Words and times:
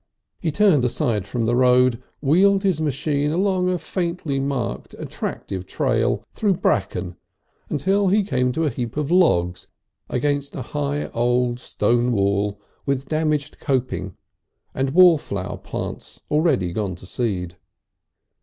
He 0.39 0.49
turned 0.49 0.83
aside 0.83 1.27
from 1.27 1.45
the 1.45 1.55
road, 1.55 2.01
wheeled 2.21 2.63
his 2.63 2.81
machine 2.81 3.29
along 3.31 3.69
a 3.69 3.77
faintly 3.77 4.39
marked 4.39 4.95
attractive 4.95 5.67
trail 5.67 6.23
through 6.33 6.55
bracken 6.55 7.17
until 7.69 8.07
he 8.07 8.23
came 8.23 8.51
to 8.53 8.65
a 8.65 8.71
heap 8.71 8.97
of 8.97 9.11
logs 9.11 9.67
against 10.09 10.55
a 10.55 10.63
high 10.73 11.05
old 11.13 11.59
stone 11.59 12.11
wall 12.13 12.59
with 12.83 13.03
a 13.03 13.09
damaged 13.09 13.59
coping 13.59 14.17
and 14.73 14.89
wallflower 14.89 15.57
plants 15.59 16.21
already 16.31 16.71
gone 16.73 16.95
to 16.95 17.05
seed. 17.05 17.57